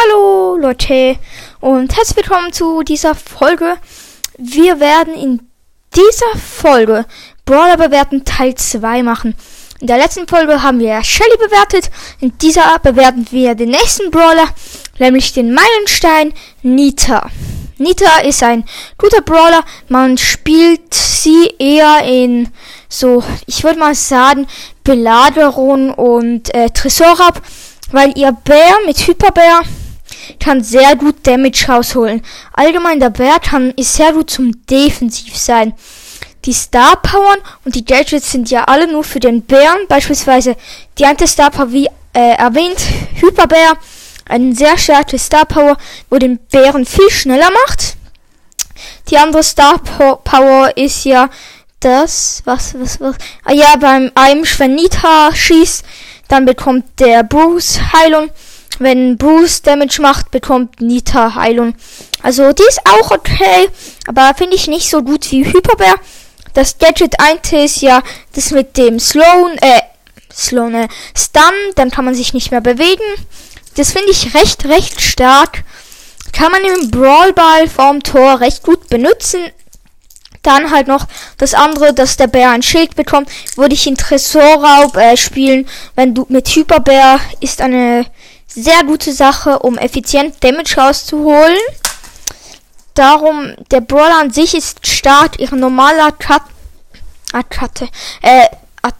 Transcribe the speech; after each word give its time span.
Hallo 0.00 0.56
Leute 0.56 1.16
und 1.60 1.96
herzlich 1.96 2.18
willkommen 2.18 2.52
zu 2.52 2.82
dieser 2.84 3.16
Folge. 3.16 3.78
Wir 4.36 4.78
werden 4.78 5.14
in 5.14 5.48
dieser 5.96 6.38
Folge 6.38 7.04
Brawler 7.44 7.76
bewerten 7.76 8.24
Teil 8.24 8.54
2 8.54 9.02
machen. 9.02 9.34
In 9.80 9.88
der 9.88 9.98
letzten 9.98 10.28
Folge 10.28 10.62
haben 10.62 10.78
wir 10.78 11.02
Shelly 11.02 11.36
bewertet. 11.38 11.90
In 12.20 12.36
dieser 12.38 12.78
bewerten 12.78 13.26
wir 13.30 13.56
den 13.56 13.70
nächsten 13.70 14.12
Brawler, 14.12 14.46
nämlich 14.98 15.32
den 15.32 15.52
Meilenstein 15.52 16.32
Nita. 16.62 17.28
Nita 17.78 18.18
ist 18.18 18.42
ein 18.44 18.64
guter 18.98 19.22
Brawler. 19.22 19.64
Man 19.88 20.16
spielt 20.16 20.94
sie 20.94 21.54
eher 21.58 22.04
in 22.04 22.50
so, 22.88 23.24
ich 23.46 23.64
würde 23.64 23.80
mal 23.80 23.96
sagen, 23.96 24.46
Belagerung 24.84 25.92
und 25.92 26.54
äh, 26.54 26.70
Tresorraub, 26.70 27.42
weil 27.90 28.16
ihr 28.16 28.30
Bär 28.30 28.76
mit 28.86 29.04
Hyperbär 29.04 29.62
kann 30.40 30.62
sehr 30.62 30.96
gut 30.96 31.26
Damage 31.26 31.66
rausholen. 31.68 32.22
Allgemein 32.52 33.00
der 33.00 33.10
Bär 33.10 33.38
kann 33.40 33.70
ist 33.72 33.94
sehr 33.94 34.12
gut 34.12 34.30
zum 34.30 34.66
Defensiv 34.66 35.36
sein. 35.36 35.74
Die 36.44 36.52
Star 36.52 36.96
Powern 37.02 37.38
und 37.64 37.74
die 37.74 37.84
Gadgets 37.84 38.30
sind 38.30 38.50
ja 38.50 38.64
alle 38.64 38.90
nur 38.90 39.04
für 39.04 39.20
den 39.20 39.42
Bären. 39.42 39.86
Beispielsweise 39.88 40.56
die 40.98 41.04
eine 41.04 41.26
Star 41.26 41.50
Power, 41.50 41.72
wie 41.72 41.88
äh, 42.12 42.36
erwähnt, 42.36 42.80
Hyperbär, 43.20 43.74
ein 44.28 44.54
sehr 44.54 44.78
starke 44.78 45.18
Star 45.18 45.44
Power, 45.44 45.76
wo 46.10 46.16
den 46.18 46.38
Bären 46.38 46.84
viel 46.84 47.10
schneller 47.10 47.50
macht. 47.50 47.96
Die 49.10 49.18
andere 49.18 49.42
Star 49.42 49.78
Power 49.78 50.76
ist 50.76 51.04
ja 51.04 51.28
das, 51.80 52.42
was, 52.44 52.74
was, 52.78 53.00
was, 53.00 53.16
ah 53.44 53.52
ja, 53.52 53.76
beim 53.76 54.10
einem, 54.14 54.44
wenn 54.58 54.74
Nita 54.74 55.34
schießt, 55.34 55.84
dann 56.28 56.44
bekommt 56.44 57.00
der 57.00 57.22
Bruce 57.22 57.80
Heilung. 57.92 58.30
Wenn 58.78 59.16
Bruce 59.16 59.62
Damage 59.62 60.00
macht, 60.00 60.30
bekommt 60.30 60.80
Nita 60.80 61.34
Heilung. 61.34 61.74
Also 62.22 62.52
die 62.52 62.62
ist 62.68 62.80
auch 62.86 63.10
okay, 63.10 63.68
aber 64.06 64.32
finde 64.36 64.56
ich 64.56 64.68
nicht 64.68 64.88
so 64.88 65.02
gut 65.02 65.30
wie 65.30 65.44
Hyperbär. 65.44 65.94
Das 66.54 66.78
Gadget 66.78 67.20
1 67.20 67.52
ist 67.52 67.82
ja 67.82 68.02
das 68.34 68.50
mit 68.50 68.76
dem 68.76 68.98
Sloan, 68.98 69.58
äh, 69.60 69.80
Sloan, 70.32 70.74
äh, 70.74 70.88
Stun, 71.16 71.42
dann 71.76 71.90
kann 71.90 72.04
man 72.04 72.14
sich 72.14 72.34
nicht 72.34 72.50
mehr 72.50 72.60
bewegen. 72.60 73.04
Das 73.76 73.92
finde 73.92 74.10
ich 74.10 74.34
recht, 74.34 74.64
recht 74.64 75.00
stark. 75.00 75.64
Kann 76.32 76.52
man 76.52 76.62
im 76.64 76.90
Brawlball 76.90 77.68
vorm 77.68 78.02
Tor 78.02 78.40
recht 78.40 78.62
gut 78.62 78.88
benutzen. 78.88 79.40
Dann 80.42 80.70
halt 80.70 80.88
noch 80.88 81.06
das 81.36 81.54
andere, 81.54 81.92
dass 81.92 82.16
der 82.16 82.26
Bär 82.26 82.50
ein 82.50 82.62
Schild 82.62 82.94
bekommt, 82.94 83.30
würde 83.56 83.74
ich 83.74 83.86
in 83.86 83.96
Tresorraub 83.96 84.96
äh, 84.96 85.16
spielen. 85.16 85.68
Wenn 85.94 86.14
du 86.14 86.26
mit 86.28 86.48
Hyperbär 86.48 87.20
ist 87.40 87.60
eine 87.60 88.06
sehr 88.48 88.82
gute 88.84 89.12
Sache, 89.12 89.60
um 89.60 89.78
effizient 89.78 90.42
Damage 90.42 90.76
rauszuholen. 90.76 91.56
Darum, 92.94 93.54
der 93.70 93.80
Brawler 93.80 94.18
an 94.20 94.32
sich 94.32 94.54
ist 94.54 94.86
stark. 94.86 95.38
Ihre 95.38 95.56
normale 95.56 96.02
Attacke, 96.02 97.88
äh, 98.22 98.46
At 98.82 98.94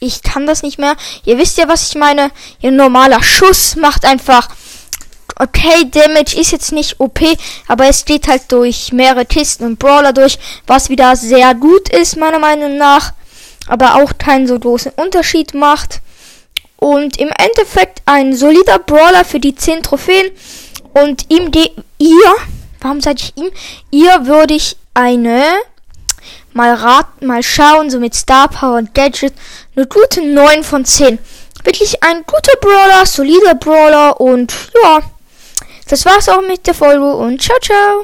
ich 0.00 0.22
kann 0.22 0.46
das 0.46 0.62
nicht 0.62 0.78
mehr. 0.78 0.96
Ihr 1.24 1.38
wisst 1.38 1.56
ja, 1.56 1.68
was 1.68 1.88
ich 1.88 1.94
meine. 1.94 2.30
Ihr 2.60 2.72
normaler 2.72 3.22
Schuss 3.22 3.76
macht 3.76 4.04
einfach 4.04 4.48
okay, 5.36 5.90
Damage 5.90 6.38
ist 6.38 6.52
jetzt 6.52 6.72
nicht 6.72 7.00
OP, 7.00 7.20
aber 7.66 7.88
es 7.88 8.04
geht 8.04 8.28
halt 8.28 8.50
durch 8.52 8.92
mehrere 8.92 9.26
Kisten 9.26 9.64
und 9.64 9.78
Brawler 9.78 10.12
durch, 10.12 10.38
was 10.66 10.88
wieder 10.88 11.16
sehr 11.16 11.54
gut 11.54 11.88
ist, 11.88 12.16
meiner 12.16 12.38
Meinung 12.38 12.76
nach, 12.76 13.12
aber 13.66 13.96
auch 13.96 14.18
keinen 14.18 14.46
so 14.46 14.58
großen 14.58 14.92
Unterschied 14.96 15.54
macht. 15.54 16.00
Und 16.76 17.18
im 17.18 17.30
Endeffekt 17.38 18.02
ein 18.04 18.34
solider 18.34 18.78
Brawler 18.78 19.24
für 19.24 19.40
die 19.40 19.54
10 19.54 19.82
Trophäen. 19.82 20.30
Und 20.92 21.26
ihm, 21.30 21.50
de 21.50 21.70
ihr, 21.98 22.34
warum 22.80 23.00
sage 23.00 23.20
ich 23.20 23.36
ihm? 23.36 23.50
Ihr 23.90 24.26
würde 24.26 24.54
ich 24.54 24.76
eine, 24.94 25.42
mal 26.52 26.74
raten, 26.74 27.26
mal 27.26 27.42
schauen, 27.42 27.90
so 27.90 27.98
mit 27.98 28.14
Star 28.14 28.48
Power 28.48 28.78
und 28.78 28.94
Gadget, 28.94 29.34
eine 29.74 29.86
gute 29.86 30.22
9 30.22 30.62
von 30.62 30.84
10. 30.84 31.18
Wirklich 31.64 32.02
ein 32.02 32.24
guter 32.26 32.56
Brawler, 32.60 33.06
solider 33.06 33.54
Brawler 33.54 34.20
und 34.20 34.54
ja, 34.82 35.00
das 35.88 36.04
war's 36.04 36.28
auch 36.28 36.42
mit 36.42 36.66
der 36.66 36.74
Folge 36.74 37.14
und 37.14 37.42
ciao, 37.42 37.58
ciao. 37.60 38.02